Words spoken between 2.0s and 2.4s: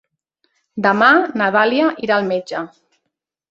irà al